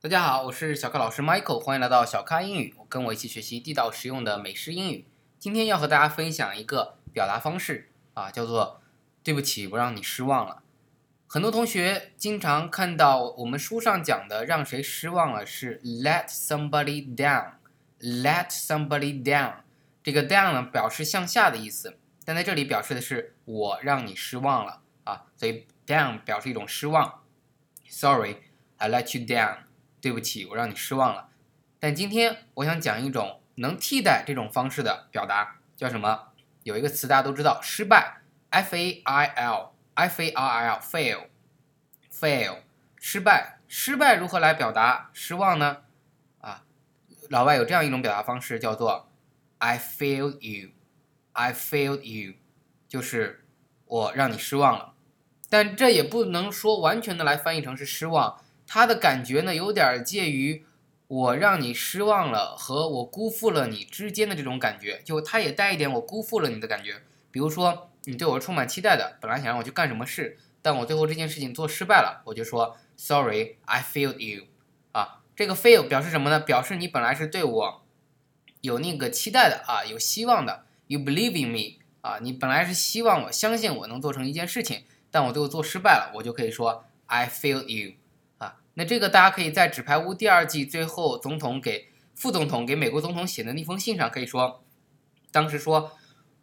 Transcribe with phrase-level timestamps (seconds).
[0.00, 5.08] 大家好，我是小咖老师 Michael，欢迎来到小咖英语，跟我一起学习地道实用的美式英语。
[5.40, 8.80] 今天要和大家分享一个表达方式啊，叫做
[9.24, 10.62] “对不起，我让你失望了”。
[11.26, 19.54] 很多同学经常看到我们书上讲的“让谁失望了”是 “let somebody down”，“let somebody down”。
[20.04, 27.24] 这个 “down” 呢表示向下的意思，但在这里表示的是我让你失望了啊，所以 “down” 表示一种失望。
[27.88, 29.66] Sorry，I let you down。
[30.00, 31.28] 对不起，我让你失望了。
[31.80, 36.28] 但今天我想讲一种能替代这种方式的表达，叫什么？
[36.64, 42.58] 有一个词大家都知道，失败，f a i l，f a i l，fail，fail，
[42.96, 45.78] 失败，失败如何来表达失望呢？
[46.40, 46.64] 啊，
[47.30, 49.08] 老外有这样一种表达方式，叫做
[49.58, 52.34] I failed you，I failed you，
[52.86, 53.46] 就是
[53.86, 54.94] 我让你失望了。
[55.48, 58.38] 但这也不能说完全的来翻译成是失望。
[58.68, 60.64] 他的感觉呢，有点介于
[61.06, 67.02] 我让你失望了和我辜负了你之间的这种感觉，就他也带一点我辜负了你的感觉。
[67.30, 74.44] 比如说，你对我充满期待的，本来想让我去干什么事，但我最后这件事情做失败了，我就说 Sorry, I failed you。
[74.92, 76.38] 啊，这个 fail 表示什么呢？
[76.38, 77.82] 表示你本来是对我
[78.60, 80.64] 有那个期待的啊，有希望的。
[80.88, 87.97] You believe in me 啊，你本来是希望我相信我能做成一件事情，但我最后做失败了，我就可以说 I failed you。
[88.78, 94.62] 那这个大家可以在《纸牌屋》第二季最后总统给副总统给美国总统写的那封信上可以说，
[95.32, 95.90] 当时说，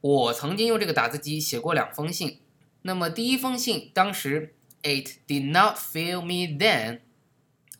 [0.00, 2.40] 我曾经用这个打字机写过两封信。
[2.80, 7.00] 那么第一封信当时，It did not fail me then.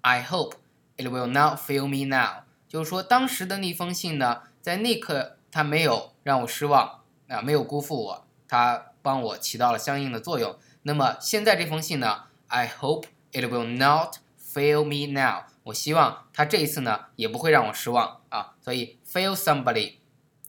[0.00, 0.54] I hope
[0.96, 2.42] it will not fail me now.
[2.66, 10.58] 就是说当时的那封信呢，在那刻它没有让我失望啊，没有辜负我，它帮我起到了相应的作用。
[10.82, 14.16] 那么现在这封信呢，I hope it will not
[14.52, 19.94] Fail me now，我希望他这一次呢也不会让我失望啊，所以 fail somebody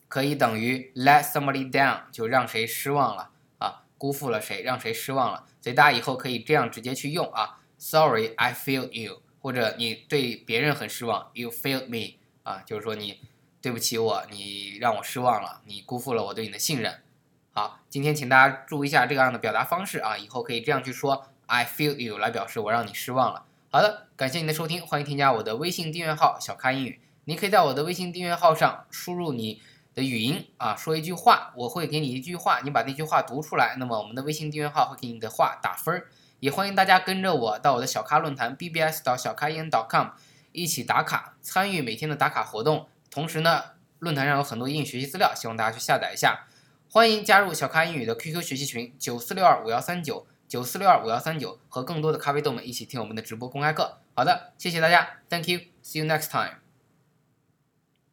[0.07, 3.29] 可以等于 let somebody down，就让谁失望了
[3.59, 13.21] 啊，辜负了谁，让谁失望了，所以大家以后可以这样直接去用啊，Sorry I failed you，或者你对别人很失望，You fail me，啊，就是说你
[13.61, 17.03] 对不起我，你让我失望了，你辜负了我对你的信任。
[17.51, 23.45] 好，今天请大家注意一下这样的表达方式啊，以后可以这样去说 I failed you 来表示我让你失望了。
[23.73, 26.99] 好的，感谢您的收听，欢迎添加我的微信订阅号“小咖英语”。
[27.23, 29.61] 你可以在我的微信订阅号上输入你
[29.95, 36.09] 的语音啊，说一句话，我会给你一句话，你把那句话读出来，那么我们的微信订阅号会给你的话打分儿。
[36.41, 40.07] 也欢迎大家跟着我到我的小咖论坛 bbs 到小咖英 .com
[40.51, 42.89] 一起打卡，参与每天的打卡活动。
[43.09, 43.63] 同时呢，
[43.99, 46.45] 论坛上有很多英语学习资料，希望大家去下载一下。
[46.89, 50.27] 欢迎加入小咖英语的 QQ 学习群九四六二五幺三九。
[50.51, 53.99] 九四六二五幺三九，和更多的咖啡豆们一起听我们的直播公开课。
[54.13, 56.55] 好的，谢谢大家，Thank you，See you next time。